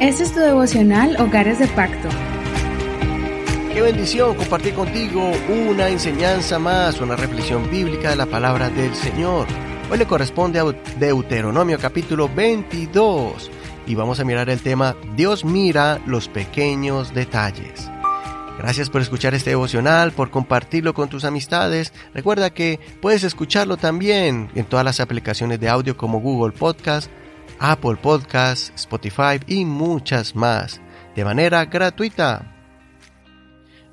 [0.00, 2.08] Este es tu devocional Hogares de Pacto.
[3.72, 9.48] Qué bendición compartir contigo una enseñanza más, una reflexión bíblica de la palabra del Señor.
[9.90, 10.64] Hoy le corresponde a
[11.00, 13.50] Deuteronomio capítulo 22
[13.88, 17.90] y vamos a mirar el tema Dios mira los pequeños detalles.
[18.56, 21.92] Gracias por escuchar este devocional, por compartirlo con tus amistades.
[22.14, 27.10] Recuerda que puedes escucharlo también en todas las aplicaciones de audio como Google Podcast,
[27.60, 30.80] Apple Podcast, Spotify y muchas más,
[31.14, 32.54] de manera gratuita.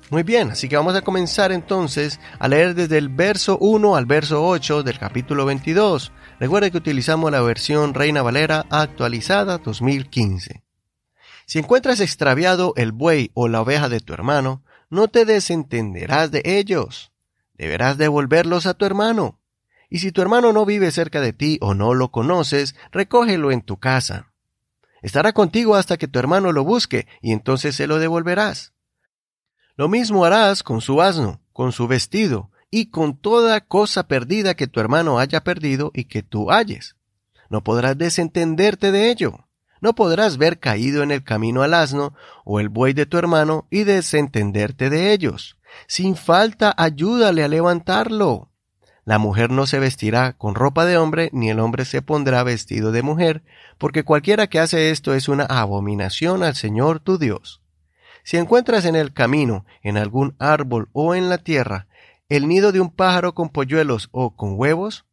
[0.08, 4.06] Muy bien, así que vamos a comenzar entonces a leer desde el verso 1 al
[4.06, 6.12] verso 8 del capítulo 22.
[6.38, 10.62] Recuerda que utilizamos la versión Reina Valera actualizada 2015.
[11.44, 16.42] Si encuentras extraviado el buey o la oveja de tu hermano, no te desentenderás de
[16.44, 17.10] ellos.
[17.54, 19.40] Deberás devolverlos a tu hermano.
[19.88, 23.62] Y si tu hermano no vive cerca de ti o no lo conoces, recógelo en
[23.62, 24.32] tu casa.
[25.02, 28.72] Estará contigo hasta que tu hermano lo busque, y entonces se lo devolverás.
[29.76, 34.66] Lo mismo harás con su asno, con su vestido, y con toda cosa perdida que
[34.66, 36.96] tu hermano haya perdido y que tú halles.
[37.48, 39.46] No podrás desentenderte de ello.
[39.80, 43.68] No podrás ver caído en el camino al asno o el buey de tu hermano
[43.70, 45.58] y desentenderte de ellos.
[45.86, 48.50] Sin falta ayúdale a levantarlo.
[49.06, 52.90] La mujer no se vestirá con ropa de hombre, ni el hombre se pondrá vestido
[52.90, 53.44] de mujer,
[53.78, 57.62] porque cualquiera que hace esto es una abominación al Señor tu Dios.
[58.24, 61.86] Si encuentras en el camino, en algún árbol o en la tierra,
[62.28, 65.04] el nido de un pájaro con polluelos o con huevos,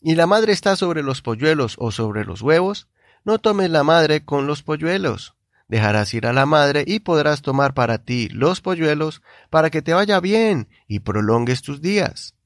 [0.00, 2.86] y la madre está sobre los polluelos o sobre los huevos,
[3.24, 5.34] no tomes la madre con los polluelos.
[5.66, 9.20] Dejarás ir a la madre y podrás tomar para ti los polluelos
[9.50, 12.36] para que te vaya bien y prolongues tus días.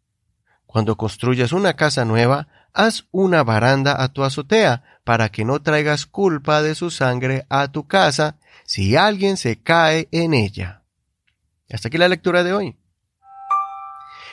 [0.76, 6.04] Cuando construyas una casa nueva, haz una baranda a tu azotea para que no traigas
[6.04, 10.82] culpa de su sangre a tu casa si alguien se cae en ella.
[11.72, 12.76] Hasta aquí la lectura de hoy.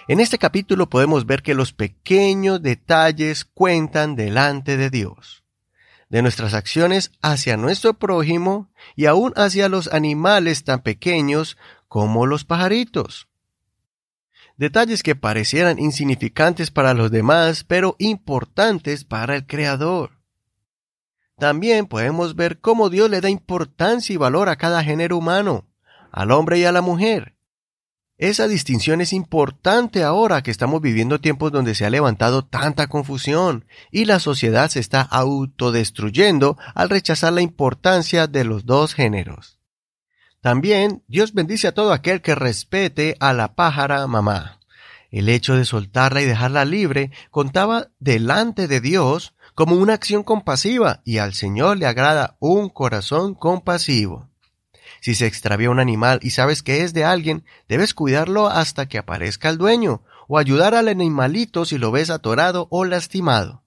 [0.10, 5.46] En este capítulo podemos ver que los pequeños detalles cuentan delante de Dios,
[6.10, 11.58] de nuestras acciones hacia nuestro prójimo y aún hacia los animales tan pequeños
[11.88, 13.30] como los pajaritos.
[14.58, 20.12] Detalles que parecieran insignificantes para los demás, pero importantes para el Creador.
[21.38, 25.68] También podemos ver cómo Dios le da importancia y valor a cada género humano,
[26.12, 27.36] al hombre y a la mujer.
[28.18, 33.66] Esa distinción es importante ahora que estamos viviendo tiempos donde se ha levantado tanta confusión
[33.92, 39.63] y la sociedad se está autodestruyendo al rechazar la importancia de los dos géneros.
[40.44, 44.60] También Dios bendice a todo aquel que respete a la pájara mamá.
[45.10, 51.00] El hecho de soltarla y dejarla libre contaba delante de Dios como una acción compasiva
[51.06, 54.28] y al Señor le agrada un corazón compasivo.
[55.00, 58.98] Si se extravía un animal y sabes que es de alguien, debes cuidarlo hasta que
[58.98, 63.64] aparezca el dueño, o ayudar al animalito si lo ves atorado o lastimado.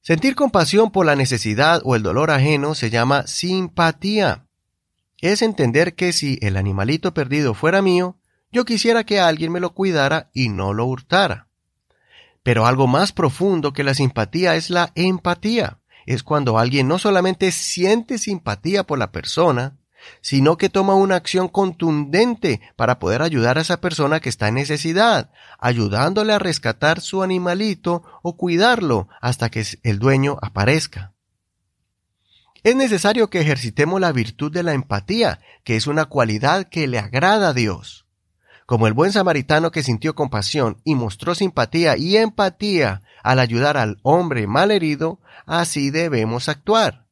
[0.00, 4.47] Sentir compasión por la necesidad o el dolor ajeno se llama simpatía.
[5.20, 8.16] Es entender que si el animalito perdido fuera mío,
[8.52, 11.48] yo quisiera que alguien me lo cuidara y no lo hurtara.
[12.42, 15.80] Pero algo más profundo que la simpatía es la empatía.
[16.06, 19.76] Es cuando alguien no solamente siente simpatía por la persona,
[20.20, 24.54] sino que toma una acción contundente para poder ayudar a esa persona que está en
[24.54, 31.12] necesidad, ayudándole a rescatar su animalito o cuidarlo hasta que el dueño aparezca.
[32.64, 36.98] Es necesario que ejercitemos la virtud de la empatía, que es una cualidad que le
[36.98, 38.06] agrada a Dios.
[38.66, 43.98] Como el buen samaritano que sintió compasión y mostró simpatía y empatía al ayudar al
[44.02, 47.06] hombre mal herido, así debemos actuar.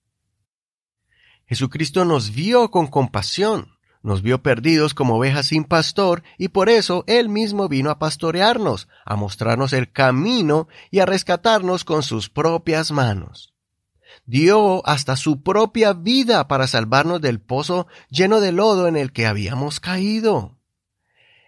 [1.47, 7.05] Jesucristo nos vio con compasión, nos vio perdidos como ovejas sin pastor, y por eso
[7.07, 12.91] Él mismo vino a pastorearnos, a mostrarnos el camino y a rescatarnos con sus propias
[12.91, 13.56] manos.
[14.25, 19.27] Dio hasta su propia vida para salvarnos del pozo lleno de lodo en el que
[19.27, 20.57] habíamos caído.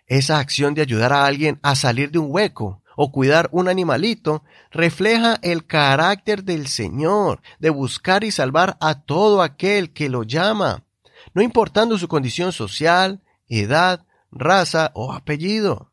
[0.06, 4.42] Esa acción de ayudar a alguien a salir de un hueco o cuidar un animalito
[4.70, 10.84] refleja el carácter del Señor de buscar y salvar a todo aquel que lo llama,
[11.32, 15.87] no importando su condición social, edad, raza o apellido.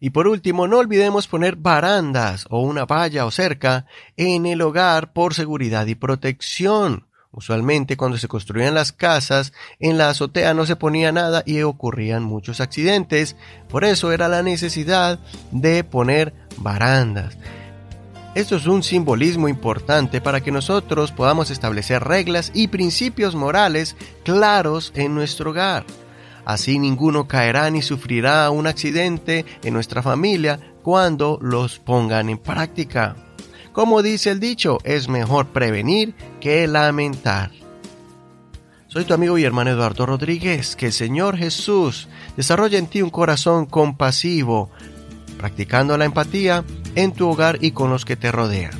[0.00, 3.86] Y por último, no olvidemos poner barandas o una valla o cerca
[4.16, 7.06] en el hogar por seguridad y protección.
[7.30, 12.22] Usualmente cuando se construían las casas, en la azotea no se ponía nada y ocurrían
[12.22, 13.36] muchos accidentes.
[13.68, 15.18] Por eso era la necesidad
[15.50, 17.36] de poner barandas.
[18.34, 24.92] Esto es un simbolismo importante para que nosotros podamos establecer reglas y principios morales claros
[24.94, 25.84] en nuestro hogar.
[26.48, 33.16] Así ninguno caerá ni sufrirá un accidente en nuestra familia cuando los pongan en práctica.
[33.74, 37.50] Como dice el dicho, es mejor prevenir que lamentar.
[38.86, 40.74] Soy tu amigo y hermano Eduardo Rodríguez.
[40.74, 44.70] Que el Señor Jesús desarrolle en ti un corazón compasivo,
[45.36, 46.64] practicando la empatía
[46.94, 48.72] en tu hogar y con los que te rodean.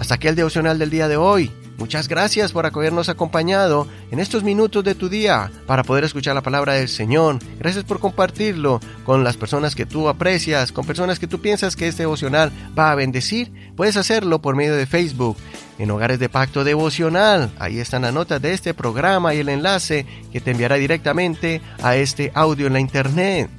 [0.00, 1.52] Hasta aquí el devocional del día de hoy.
[1.76, 6.42] Muchas gracias por habernos acompañado en estos minutos de tu día para poder escuchar la
[6.42, 7.38] palabra del Señor.
[7.58, 11.88] Gracias por compartirlo con las personas que tú aprecias, con personas que tú piensas que
[11.88, 13.52] este devocional va a bendecir.
[13.76, 15.36] Puedes hacerlo por medio de Facebook
[15.78, 17.50] en Hogares de Pacto Devocional.
[17.58, 21.96] Ahí están las notas de este programa y el enlace que te enviará directamente a
[21.96, 23.50] este audio en la internet.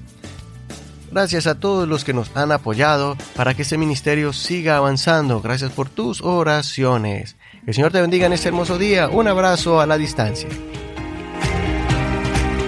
[1.12, 5.42] Gracias a todos los que nos han apoyado para que este ministerio siga avanzando.
[5.42, 7.36] Gracias por tus oraciones.
[7.66, 9.10] Que el Señor te bendiga en este hermoso día.
[9.10, 10.48] Un abrazo a la distancia.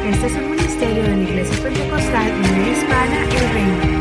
[0.10, 3.97] Este es un ministerio de la Iglesia Pentecostal en Hispana